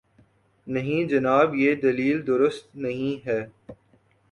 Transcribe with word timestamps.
نہیں 0.67 1.05
جناب، 1.05 1.55
یہ 1.55 1.75
دلیل 1.75 2.27
درست 2.27 2.75
نہیں 2.75 3.27
ہے۔ 3.27 3.45